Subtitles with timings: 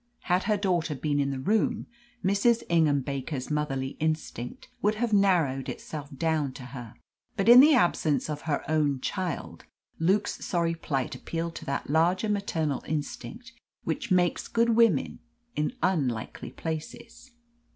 [0.21, 1.85] Had her daughter been in the room,
[2.25, 2.63] Mrs.
[2.69, 6.95] Ingham Baker's motherly instinct would have narrowed itself down to her.
[7.37, 9.65] But in the absence of her own child,
[9.99, 13.53] Luke's sorry plight appealed to that larger maternal instinct
[13.83, 15.19] which makes good women
[15.55, 17.29] in unlikely places.